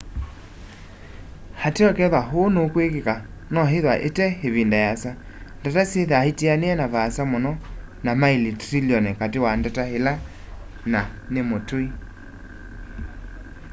[1.67, 3.15] ateo kethwa ũũ nũkwĩkĩka
[3.53, 5.11] no ithwa ite ĩvĩnda yĩasa
[5.59, 7.51] ndata syĩthaa itaanĩe na vaasa mũno
[8.05, 10.13] na maili trĩlĩonĩ katĩ wa ndata ĩla
[11.33, 11.85] nĩ mũtũĩ